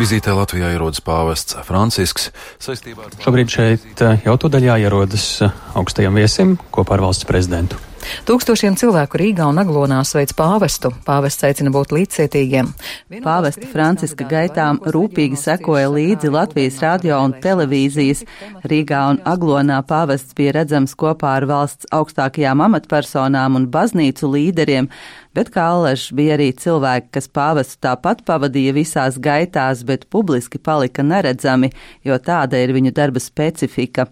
Vizītē 0.00 0.32
Latvijā 0.32 0.70
ierodas 0.72 1.02
pāvests 1.04 1.58
Francisks. 1.66 2.30
Ar... 2.64 3.18
Šobrīd 3.20 3.52
šeit 3.52 4.00
eh, 4.00 4.22
jau 4.24 4.38
tudaļā 4.40 4.78
ierodas 4.86 5.26
eh, 5.44 5.52
augstajam 5.76 6.16
viesim 6.16 6.56
kopā 6.72 6.96
ar 6.96 7.04
valsts 7.04 7.28
prezidentu. 7.28 7.76
Tūkstošiem 8.28 8.76
cilvēku 8.78 9.18
Rīgā 9.20 9.46
un 9.50 9.60
Aglonā 9.62 10.00
sveic 10.06 10.32
pāvestu. 10.38 10.90
Pāvests 11.06 11.44
aicina 11.46 11.72
būt 11.74 11.94
līdzcietīgiem. 11.96 12.70
Pāvesta 13.24 13.68
Franciska 13.70 14.26
gaitām 14.30 14.80
rūpīgi 14.94 15.38
sekoja 15.40 15.90
līdzi 15.92 16.32
Latvijas 16.34 16.80
radio 16.84 17.20
un 17.24 17.34
televīzijas. 17.44 18.24
Rīgā 18.70 19.02
un 19.14 19.22
Aglonā 19.28 19.80
pāvests 19.86 20.36
bija 20.38 20.58
redzams 20.60 20.96
kopā 20.98 21.36
ar 21.40 21.48
valsts 21.50 21.90
augstākajām 21.94 22.64
amatpersonām 22.68 23.58
un 23.60 23.70
baznīcu 23.72 24.34
līderiem 24.34 24.90
bet 25.34 25.50
kā 25.54 25.64
allaž 25.74 26.08
bija 26.16 26.34
arī 26.36 26.50
cilvēki, 26.58 27.10
kas 27.14 27.30
pāvestu 27.30 27.78
tāpat 27.86 28.24
pavadīja 28.26 28.74
visās 28.76 29.18
gaitās, 29.22 29.84
bet 29.86 30.08
publiski 30.10 30.58
palika 30.58 31.04
neredzami, 31.06 31.70
jo 32.06 32.18
tāda 32.18 32.60
ir 32.60 32.74
viņu 32.74 32.94
darba 32.96 33.22
specifika. 33.22 34.08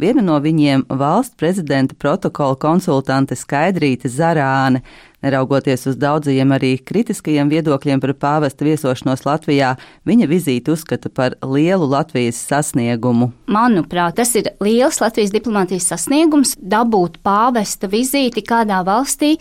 Viena 0.00 0.22
no 0.24 0.38
viņiem- 0.40 0.86
valsts 1.02 1.36
prezidenta 1.36 1.94
protokola 1.94 2.56
konsultante 2.56 3.36
Skaidrīte 3.36 4.08
Zarāne. 4.08 4.80
Neraugoties 5.20 5.84
uz 5.90 5.98
daudzajiem 6.00 6.52
arī 6.56 6.70
kritiskajiem 6.80 7.50
viedokļiem 7.52 8.00
par 8.00 8.12
pāvesta 8.16 8.64
viesošanos 8.64 9.26
Latvijā, 9.26 9.74
viņa 10.08 10.28
vizīti 10.30 10.72
uzskata 10.72 11.10
par 11.12 11.36
lielu 11.44 11.84
Latvijas 11.84 12.38
sasniegumu. 12.48 13.28
Manuprāt, 13.52 14.16
tas 14.16 14.32
ir 14.40 14.48
liels 14.64 15.00
Latvijas 15.02 15.34
diplomātijas 15.34 15.90
sasniegums 15.92 16.54
dabūt 16.56 17.18
pāvesta 17.26 17.90
vizīti 17.92 18.40
kādā 18.46 18.80
valstī. 18.86 19.34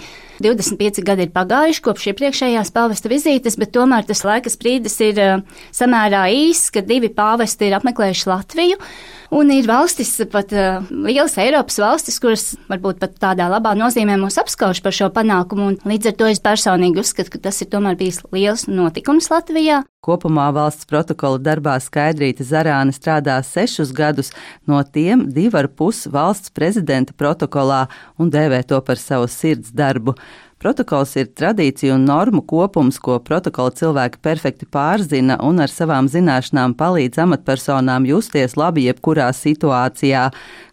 25 0.43 0.99
gadi 1.07 1.27
ir 1.27 1.31
pagājuši 1.35 1.85
kopš 1.85 2.09
iepriekšējās 2.11 2.73
pāvesta 2.75 3.11
vizītes, 3.11 3.55
bet 3.59 3.71
tomēr 3.75 4.03
tas 4.07 4.25
laika 4.27 4.51
sprīdis 4.51 4.99
ir 5.07 5.23
eh, 5.23 5.63
samērā 5.75 6.25
īss, 6.35 6.73
kad 6.75 6.91
divi 6.91 7.07
pāvesti 7.07 7.69
ir 7.71 7.79
apmeklējuši 7.79 8.29
Latviju. 8.33 8.83
Un 9.29 9.51
ir 9.53 9.67
valstis, 9.69 10.15
pat 10.31 10.49
uh, 10.57 10.79
lielas 10.89 11.35
Eiropas 11.37 11.75
valstis, 11.77 12.15
kuras 12.17 12.47
varbūt 12.65 12.97
pat 12.97 13.13
tādā 13.21 13.45
labā 13.51 13.75
nozīmē 13.77 14.15
mūs 14.17 14.39
apskauž 14.41 14.81
par 14.81 14.95
šo 14.95 15.11
panākumu. 15.13 15.68
Līdz 15.89 16.11
ar 16.11 16.17
to 16.19 16.27
es 16.31 16.41
personīgi 16.43 17.01
uzskatu, 17.01 17.33
ka 17.35 17.43
tas 17.49 17.61
ir 17.63 17.69
tomēr 17.71 17.97
bijis 17.99 18.21
liels 18.33 18.65
notikums 18.69 19.29
Latvijā. 19.31 19.83
Kopumā 20.05 20.47
valsts 20.55 20.87
protokola 20.89 21.41
darbā 21.43 21.75
Skaidrīta 21.83 22.45
Zarāne 22.47 22.95
strādā 22.95 23.37
sešus 23.43 23.91
gadus, 23.95 24.33
no 24.65 24.81
tiem 24.83 25.27
divi 25.35 25.59
ar 25.59 25.67
pus 25.67 26.05
valsts 26.07 26.53
prezidenta 26.55 27.13
protokolā 27.13 27.87
un 28.17 28.31
dēvē 28.31 28.63
to 28.69 28.79
par 28.85 29.01
savu 29.01 29.27
sirds 29.27 29.73
darbu. 29.75 30.15
Protokols 30.59 31.13
ir 31.15 31.29
tradīciju 31.39 31.93
un 31.95 32.01
normu 32.03 32.41
kopums, 32.43 32.97
ko 32.99 33.13
protokola 33.23 33.71
cilvēki 33.79 34.19
perfekti 34.19 34.65
pārzina 34.67 35.37
un 35.47 35.61
ar 35.63 35.71
savām 35.71 36.09
zināšanām 36.11 36.73
palīdz 36.79 37.21
amatpersonām 37.23 38.07
justies 38.09 38.57
labi 38.59 38.89
jebkurā 38.89 39.29
situācijā. 39.31 40.25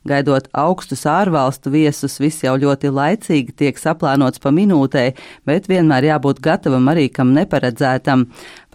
Gaidot 0.06 0.46
augstus 0.54 1.02
ārvalstu 1.10 1.72
viesus, 1.74 2.18
viss 2.22 2.44
jau 2.44 2.54
ļoti 2.60 2.92
laicīgi 2.94 3.54
tiek 3.62 3.80
saplānots 3.80 4.42
pa 4.42 4.52
minūtei, 4.54 5.16
bet 5.48 5.66
vienmēr 5.70 6.12
jābūt 6.12 6.42
gatavam 6.44 6.86
arī 6.92 7.08
kam 7.12 7.32
neparedzētam. 7.36 8.26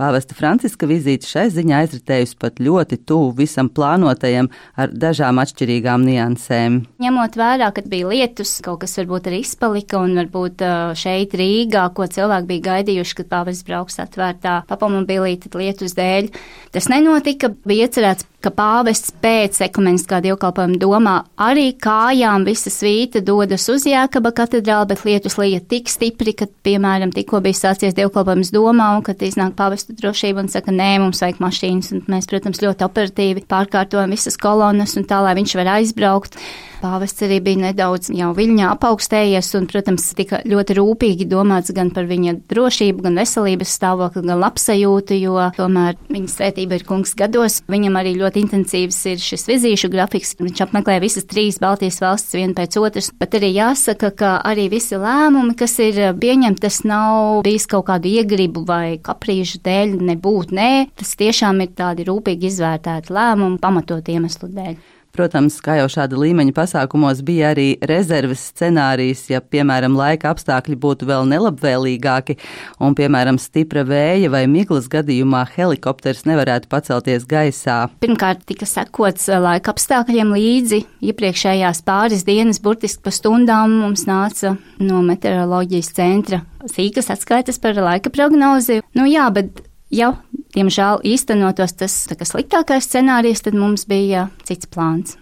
Pāvesta 0.01 0.33
Franciska 0.33 0.87
vizīte 0.89 1.27
šai 1.29 1.45
ziņā 1.53 1.83
aizritējusi 1.83 2.37
pat 2.41 2.57
ļoti 2.63 2.97
tuvu 3.05 3.35
visam 3.37 3.69
plānotajam 3.69 4.49
ar 4.81 4.91
dažām 4.91 5.39
atšķirīgām 5.43 6.03
niansēm. 6.07 6.79
Ņemot 7.03 7.37
vērā, 7.37 7.69
ka 7.75 7.85
bija 7.85 8.09
lietus, 8.09 8.55
kaut 8.65 8.81
kas 8.83 8.97
varbūt 8.97 9.29
arī 9.29 9.43
izpalika 9.45 10.01
un 10.01 10.17
varbūt 10.17 10.65
šeit 10.97 11.37
Rīgā, 11.37 11.85
ko 11.95 12.09
cilvēki 12.09 12.49
bija 12.49 12.67
gaidījuši, 12.71 13.17
kad 13.21 13.31
pāvests 13.35 13.67
brauks 13.67 14.01
atvērtā 14.01 14.61
papamobilīte 14.71 15.53
lietus 15.53 15.95
dēļ. 15.99 16.33
Tas 16.73 16.89
nenotika, 16.91 17.53
bija 17.67 17.87
iecerēts 17.87 18.30
ka 18.41 18.51
pāvests 18.55 19.13
pēc 19.21 19.59
ekumeniskā 19.67 20.21
dievkalpojuma 20.25 20.79
domā 20.81 21.15
arī 21.41 21.71
kājām 21.77 22.45
visa 22.47 22.71
svīta 22.73 23.21
dodas 23.25 23.67
uz 23.71 23.85
Jēkaba 23.89 24.33
katedrāli, 24.37 24.89
bet 24.91 25.05
lietus 25.05 25.37
lija 25.39 25.61
tik 25.61 25.91
stipri, 25.91 26.33
ka, 26.37 26.47
piemēram, 26.65 27.13
tikko 27.15 27.41
bija 27.45 27.59
sācies 27.59 27.95
dievkalpojums 27.97 28.53
domā 28.55 28.91
un 28.97 29.05
kad 29.05 29.21
iznāk 29.25 29.55
pāvesta 29.59 29.95
drošība 29.97 30.45
un 30.45 30.51
saka, 30.51 30.73
nē, 30.73 30.91
mums 31.03 31.21
vajag 31.23 31.41
mašīnas, 31.43 31.93
un 31.95 32.03
mēs, 32.11 32.29
protams, 32.31 32.63
ļoti 32.63 32.87
operatīvi 32.87 33.45
pārkārtojam 33.51 34.13
visas 34.15 34.39
kolonas 34.41 34.97
un 34.97 35.07
tā, 35.09 35.21
lai 35.25 35.37
viņš 35.39 35.57
var 35.61 35.75
aizbraukt. 35.77 36.39
Pāvests 36.81 37.21
arī 37.21 37.37
bija 37.45 37.59
nedaudz 37.67 38.09
jau 38.09 38.31
viļņā 38.33 38.71
apaugstējies 38.73 39.51
un, 39.59 39.67
protams, 39.69 40.07
tika 40.17 40.39
ļoti 40.49 40.75
rūpīgi 40.79 41.27
domāts 41.29 41.73
gan 41.77 41.91
par 41.93 42.07
viņa 42.09 42.39
drošību, 42.49 43.03
gan 43.05 43.19
veselības 43.21 43.73
stāvokli, 43.77 44.23
gan 44.25 44.41
labsajūtu, 44.41 45.17
jo 45.21 45.35
tomēr 45.57 45.99
viņa 46.09 46.31
svētība 46.33 46.79
ir 46.79 46.85
kungs 46.87 47.13
gados. 47.17 47.59
Viņam 47.69 47.99
arī 48.01 48.15
ļoti 48.17 48.41
intensīvs 48.47 48.97
ir 49.11 49.21
šis 49.21 49.45
vizīšu 49.51 49.91
grafiks. 49.93 50.33
Viņš 50.41 50.63
apmeklē 50.65 50.97
visas 51.03 51.27
trīs 51.29 51.59
Baltijas 51.61 52.01
valstis 52.01 52.39
vienu 52.39 52.57
pēc 52.57 52.79
otras, 52.81 53.11
bet 53.21 53.37
arī 53.37 53.51
jāsaka, 53.59 54.09
ka 54.17 54.31
arī 54.49 54.65
visi 54.73 54.97
lēmumi, 54.97 55.53
kas 55.59 55.77
ir 55.85 55.99
pieņemti, 56.17 56.63
tas 56.65 56.81
nav 56.87 57.43
bijis 57.45 57.69
kaut 57.69 57.85
kādu 57.91 58.09
iegribu 58.09 58.65
vai 58.65 58.97
kaprīžu 59.03 59.61
dēļ 59.61 59.99
nebūt, 60.09 60.55
nē, 60.57 60.71
tas 60.97 61.13
tiešām 61.19 61.61
ir 61.61 61.75
tādi 61.77 62.09
rūpīgi 62.09 62.49
izvērtēti 62.49 63.13
lēmumi, 63.13 63.61
pamatot 63.61 64.09
iemeslu 64.09 64.49
dēļ. 64.57 64.81
Protams, 65.15 65.57
kā 65.63 65.75
jau 65.81 65.87
šāda 65.91 66.15
līmeņa 66.19 66.53
pasākumos 66.55 67.19
bija 67.27 67.51
arī 67.51 67.73
rezerves 67.87 68.45
scenārijs, 68.51 69.25
ja, 69.31 69.41
piemēram, 69.43 69.97
laika 69.99 70.31
apstākļi 70.31 70.77
būtu 70.79 71.09
vēl 71.09 71.27
nelabvēlīgāki 71.31 72.37
un, 72.79 72.95
piemēram, 72.95 73.39
stipra 73.41 73.83
vēja 73.87 74.31
vai 74.31 74.45
miglas 74.51 74.87
gadījumā 74.91 75.43
helikopters 75.55 76.23
nevarētu 76.29 76.71
pacelties 76.71 77.27
gaisā. 77.29 77.81
Pirmkārt, 78.03 78.45
tika 78.47 78.69
sekots 78.69 79.27
eh, 79.27 79.41
laika 79.41 79.75
apstākļiem 79.75 80.31
līdzi. 80.37 80.83
Iepriekšējās 81.11 81.83
pāris 81.87 82.23
dienas, 82.27 82.61
burtiski 82.63 83.03
pa 83.03 83.13
stundām, 83.15 83.81
mums 83.83 84.07
nāca 84.07 84.55
no 84.79 85.03
meteoroloģijas 85.05 85.91
centra 85.97 86.43
sīkas 86.69 87.11
atskaites 87.13 87.59
par 87.61 87.77
laika 87.79 88.11
prognozi. 88.13 88.81
Nu 88.97 89.07
jā, 89.09 89.27
bet 89.33 89.63
ja, 89.91 90.13
diemžēl, 90.55 91.01
īstenotos 91.07 91.75
tas 91.79 91.97
sliktākais 92.07 92.87
scenārijs, 92.89 93.43
tad 93.45 93.57
mums 93.57 93.87
bija 93.89 94.29
cits 94.47 94.69
plāns. 94.71 95.17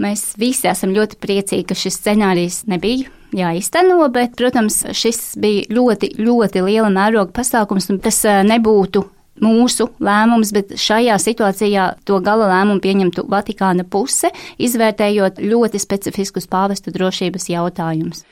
Mēs 0.00 0.32
visi 0.40 0.66
esam 0.66 0.90
ļoti 0.94 1.20
priecīgi, 1.22 1.68
ka 1.70 1.76
šis 1.78 2.00
scenārijs 2.00 2.64
nebija 2.70 3.10
jāizteno, 3.34 4.00
bet, 4.14 4.34
protams, 4.38 4.80
šis 4.94 5.36
bija 5.40 5.68
ļoti, 5.74 6.16
ļoti 6.18 6.62
liela 6.66 6.90
mēroga 6.90 7.30
pasākums, 7.34 7.86
un 7.92 8.00
tas 8.02 8.18
eh, 8.26 8.42
nebūtu 8.46 9.04
mūsu 9.42 9.88
lēmums, 10.02 10.52
bet 10.54 10.74
šajā 10.78 11.16
situācijā 11.22 11.88
to 12.06 12.18
gala 12.24 12.48
lēmumu 12.52 12.82
pieņemtu 12.82 13.26
Vatikāna 13.30 13.86
puse, 13.86 14.30
izvērtējot 14.62 15.40
ļoti 15.42 15.82
specifiskus 15.82 16.50
pāvestu 16.50 16.94
drošības 16.94 17.50
jautājumus. 17.50 18.24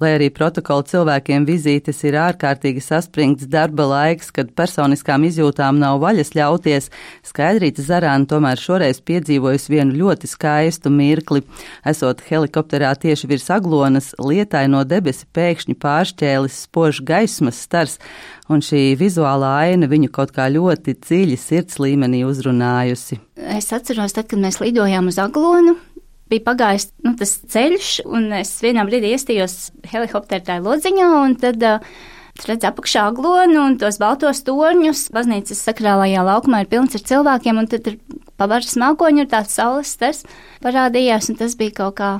Lai 0.00 0.14
arī 0.16 0.30
protokola 0.32 0.80
cilvēkiem 0.88 1.44
vizītes 1.44 1.98
ir 2.08 2.14
ārkārtīgi 2.16 2.80
saspringts 2.80 3.44
darba 3.52 3.84
laiks, 3.84 4.30
kad 4.32 4.54
personiskām 4.56 5.26
izjūtām 5.28 5.76
nav 5.76 5.98
vaļas 6.00 6.32
ļauties, 6.38 6.88
Skaidrīta 7.28 7.84
Zarāna 7.84 8.24
tomēr 8.30 8.56
šoreiz 8.56 9.02
piedzīvojusi 9.04 9.74
vienu 9.74 9.98
ļoti 9.98 10.30
skaistu 10.30 10.88
mirkli. 10.94 11.44
Esot 11.84 12.24
helikopterā 12.30 12.94
tieši 13.02 13.28
virs 13.28 13.50
aglonas, 13.52 14.14
lietai 14.16 14.64
no 14.72 14.80
debesi 14.88 15.28
pēkšņi 15.36 15.76
pāršķēlis 15.84 16.62
spožs 16.64 17.02
gaismas 17.04 17.60
stars, 17.60 17.98
un 18.48 18.64
šī 18.64 18.94
vizuālā 19.00 19.52
aina 19.66 19.90
viņu 19.90 20.08
kaut 20.16 20.32
kā 20.32 20.48
ļoti 20.48 20.96
dziļi 20.96 21.36
sirds 21.36 21.76
līmenī 21.76 22.24
uzrunājusi. 22.24 23.20
Es 23.36 23.68
atceros, 23.76 24.16
tad, 24.16 24.32
kad 24.32 24.40
mēs 24.40 24.62
lidojām 24.64 25.12
uz 25.12 25.20
aglonu, 25.20 25.76
bija 26.30 26.46
pagājis 26.46 26.90
tas 27.20 27.36
ceļš, 27.52 27.90
un 28.08 28.30
es 28.40 28.56
vienā 28.64 28.86
brīdī 28.88 29.12
iestījos 29.14 29.58
helikoptera 29.92 30.46
tā 30.46 30.56
lodziņā, 30.64 31.10
un 31.20 31.36
tad 31.40 31.62
uh, 31.66 31.84
redzu 32.48 32.68
apakšā 32.70 33.04
glonu 33.16 33.64
un 33.66 33.76
tos 33.80 33.98
baltos 34.00 34.42
torņus. 34.46 35.08
Baznīcas 35.14 35.60
sakrālajā 35.66 36.24
laukumā 36.26 36.64
ir 36.64 36.70
pilns 36.70 36.96
ar 36.96 37.04
cilvēkiem, 37.10 37.60
un 37.60 37.68
tad 37.70 37.90
ir 37.90 37.98
pavaras 38.40 38.76
mākoņi, 38.80 39.24
ir 39.24 39.30
tāds 39.30 39.56
saules 39.56 39.92
stars 39.92 40.24
parādījās, 40.64 41.30
un 41.32 41.40
tas 41.40 41.56
bija 41.58 41.76
kaut 41.82 41.98
kā. 42.00 42.10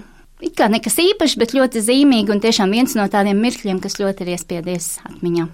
It 0.41 0.55
kā 0.57 0.71
nekas 0.73 0.97
īpašs, 0.97 1.37
bet 1.37 1.53
ļoti 1.53 1.83
zīmīgi 1.85 2.33
un 2.33 2.41
tiešām 2.41 2.71
viens 2.73 2.95
no 2.97 3.05
tādiem 3.13 3.41
mirkļiem, 3.45 3.81
kas 3.81 3.99
ļoti 4.01 4.25
ir 4.25 4.37
iespiedies 4.37 4.95
atmiņā. 5.05 5.49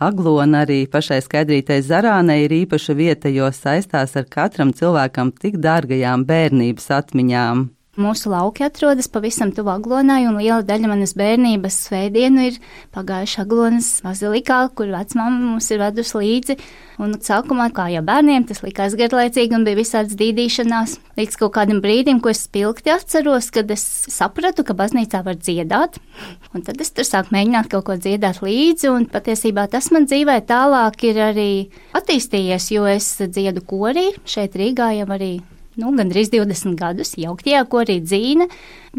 Aglona 0.00 0.62
arī 0.64 0.86
pašai 0.88 1.18
skaidrītai 1.20 1.82
Zarānai 1.84 2.38
ir 2.46 2.54
īpaša 2.62 2.96
vieta, 2.96 3.28
jo 3.28 3.50
saistās 3.52 4.16
ar 4.16 4.24
katram 4.32 4.72
cilvēkam 4.72 5.28
tik 5.36 5.60
dārgajām 5.60 6.24
bērnības 6.24 6.88
atmiņām. 7.02 7.66
Mūsu 7.98 8.30
lauki 8.30 8.62
atrodas 8.62 9.08
pavisam 9.10 9.50
tuvu 9.50 9.72
Aglonai, 9.72 10.20
un 10.28 10.36
liela 10.38 10.62
daļa 10.62 10.86
manas 10.92 11.10
bērnības 11.18 11.78
svētdienu 11.88 12.44
ir 12.46 12.60
pagājuši 12.94 13.40
Aglonas 13.42 13.88
bazilikā, 14.04 14.60
kur 14.78 14.92
vecmāma 14.92 15.40
mums 15.42 15.66
ir 15.74 15.82
vedusi 15.82 16.14
līdzi. 16.20 16.56
Un 17.02 17.16
sākumā, 17.18 17.66
kā 17.74 17.88
jau 17.90 18.04
bērniem, 18.06 18.46
tas 18.46 18.62
likās 18.62 18.94
garlaicīgi 18.94 19.58
un 19.58 19.66
bija 19.66 19.80
visāds 19.80 20.14
dīdīšanās. 20.22 20.96
Līdz 21.18 21.42
kaut 21.42 21.56
kādam 21.58 21.82
brīdim, 21.82 22.22
ko 22.22 22.30
es 22.30 22.44
spilgti 22.46 22.94
atceros, 22.94 23.50
kad 23.50 23.74
es 23.74 23.82
sapratu, 24.06 24.62
ka 24.62 24.78
baznīcā 24.78 25.24
var 25.26 25.42
dziedāt. 25.42 25.98
Un 26.54 26.62
tad 26.62 26.78
es 26.78 26.94
tur 26.94 27.10
sāku 27.10 27.34
mēģināt 27.34 27.74
kaut 27.74 27.88
ko 27.90 27.98
dziedāt 27.98 28.38
līdzi, 28.46 28.94
un 28.94 29.10
patiesībā 29.10 29.66
tas 29.72 29.90
man 29.90 30.06
dzīvē 30.06 30.44
tālāk 30.46 31.10
ir 31.10 31.24
arī 31.32 31.52
attīstījies, 31.98 32.70
jo 32.70 32.86
es 32.86 33.16
dziedu 33.26 33.66
korī 33.66 34.12
šeit 34.22 34.54
Rīgā 34.54 34.94
jau 35.00 35.10
arī 35.10 35.40
nu, 35.80 35.92
gandrīz 35.96 36.30
20 36.32 36.76
gadus, 36.78 37.16
jauktajā 37.20 37.64
korī 37.72 38.00
dzīne. 38.04 38.48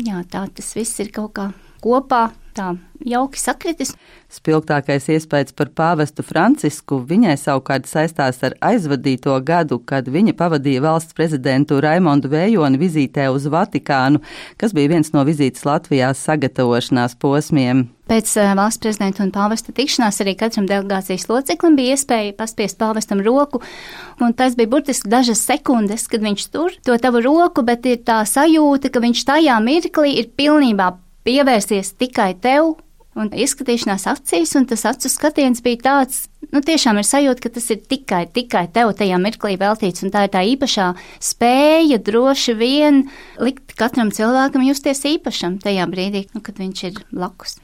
Jā, 0.08 0.24
tā 0.32 0.48
tas 0.56 0.74
viss 0.78 1.02
ir 1.04 1.12
kaut 1.14 1.36
kā 1.38 1.52
kopā, 1.82 2.30
tā 2.56 2.74
jauki 3.08 3.40
sakritis. 3.40 3.94
Spilgtākais 4.32 5.08
iespējas 5.12 5.56
par 5.58 5.72
pāvestu 5.76 6.24
Francisku 6.26 7.02
viņai 7.08 7.36
savukārt 7.40 7.90
saistās 7.90 8.42
ar 8.48 8.56
aizvadīto 8.72 9.36
gadu, 9.46 9.80
kad 9.80 10.08
viņa 10.12 10.36
pavadīja 10.40 10.84
valsts 10.86 11.18
prezidentu 11.18 11.82
Raimondu 11.84 12.32
Vējoni 12.32 12.82
vizītē 12.82 13.30
uz 13.34 13.48
Vatikānu, 13.52 14.22
kas 14.62 14.76
bija 14.78 14.94
viens 14.96 15.14
no 15.16 15.26
vizītes 15.28 15.66
Latvijās 15.68 16.22
sagatavošanās 16.28 17.18
posmiem. 17.22 17.88
Pēc 18.12 18.28
uh, 18.36 18.50
valsts 18.60 18.82
prezidenta 18.84 19.24
un 19.24 19.30
pāvesta 19.32 19.72
tikšanās 19.72 20.18
arī 20.20 20.34
katram 20.36 20.66
delegācijas 20.68 21.30
loceklim 21.30 21.78
bija 21.78 21.96
iespēja 21.96 22.34
paspiest 22.36 22.76
pāvestam 22.82 23.22
roku, 23.24 23.62
un 24.20 24.36
tas 24.36 24.58
bija 24.60 24.68
burtiski 24.74 25.08
dažas 25.08 25.46
sekundes, 25.48 26.10
kad 26.12 26.26
viņš 26.26 26.48
tur 26.52 26.76
to 26.84 26.98
tavu 27.00 27.22
roku, 27.24 27.64
bet 27.64 27.88
ir 27.88 28.02
tā 28.04 28.20
sajūta, 28.28 28.92
ka 28.92 29.00
viņš 29.06 29.24
tajā 29.32 29.56
mirklī 29.64 30.18
ir 30.20 30.28
pilnībā 30.36 30.90
pievērsies 31.24 31.94
tikai 32.02 32.34
tev 32.44 32.74
un 33.16 33.32
izskatīšanās 33.32 34.10
acīs, 34.12 34.58
un 34.60 34.68
tas 34.68 34.84
acu 34.92 35.08
skatiens 35.12 35.64
bija 35.64 35.80
tāds, 35.88 36.26
nu, 36.52 36.60
tiešām 36.68 37.00
ir 37.00 37.08
sajūta, 37.08 37.48
ka 37.48 37.56
tas 37.56 37.72
ir 37.72 37.80
tikai, 37.96 38.26
tikai 38.36 38.68
tev 38.76 38.92
tajā 39.00 39.24
mirklī 39.24 39.56
veltīts, 39.62 40.04
un 40.04 40.12
tā 40.12 40.28
ir 40.28 40.36
tā 40.36 40.44
īpašā 40.52 40.92
spēja 41.32 42.04
droši 42.04 42.60
vien 42.60 43.06
likt 43.40 43.76
katram 43.80 44.12
cilvēkam 44.12 44.68
justies 44.68 45.08
īpašam 45.16 45.62
tajā 45.64 45.88
brīdī, 45.92 46.28
nu, 46.36 46.44
kad 46.44 46.60
viņš 46.60 46.88
ir 46.92 47.06
blakus. 47.12 47.62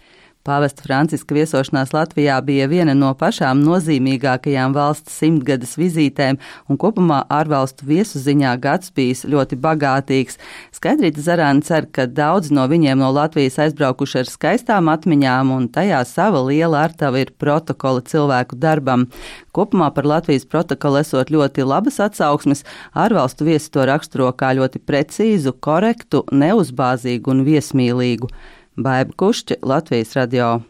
Pāvesta 0.47 0.85
Franciska 0.85 1.35
viesošanās 1.35 1.89
Latvijā 1.91 2.37
bija 2.47 2.69
viena 2.71 2.93
no 2.95 3.09
pašām 3.19 3.59
nozīmīgākajām 3.65 4.71
valsts 4.71 5.17
simtgades 5.19 5.73
vizītēm, 5.75 6.37
un 6.71 6.79
kopumā 6.79 7.17
ārvalstu 7.35 7.83
viesu 7.89 8.21
ziņā 8.23 8.53
gads 8.63 8.93
bijis 8.95 9.25
ļoti 9.27 9.57
bagātīgs. 9.65 10.39
Skaidrīta 10.77 11.19
Zarāna 11.25 11.65
cer, 11.67 11.89
ka 11.91 12.05
daudz 12.07 12.53
no 12.55 12.63
viņiem 12.71 13.03
no 13.03 13.09
Latvijas 13.11 13.59
aizbraukuši 13.65 14.21
ar 14.21 14.31
skaistām 14.31 14.87
atmiņām, 14.93 15.51
un 15.51 15.67
tajā 15.67 15.99
sava 16.07 16.39
liela 16.47 16.85
artava 16.87 17.19
ir 17.25 17.33
protokola 17.35 18.05
cilvēku 18.07 18.55
darbam. 18.55 19.09
Kopumā 19.51 19.89
par 19.91 20.07
Latvijas 20.07 20.47
protokolu 20.47 21.01
esot 21.01 21.33
ļoti 21.33 21.65
labas 21.67 21.99
atsauksmes, 22.07 22.63
ārvalstu 22.95 23.49
viesi 23.49 23.67
to 23.75 23.83
raksturo 23.89 24.31
kā 24.31 24.53
ļoti 24.55 24.79
precīzu, 24.79 25.57
korektu, 25.59 26.23
neuzbāzīgu 26.31 27.35
un 27.35 27.43
viesmīlīgu. 27.49 28.31
Baiba 28.77 29.13
Kušķa, 29.17 29.55
Latvijas 29.65 30.13
radio. 30.13 30.61